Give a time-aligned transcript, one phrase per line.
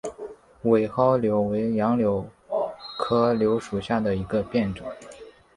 [0.63, 2.27] 伪蒿柳为杨柳
[2.97, 4.91] 科柳属下的一个变种。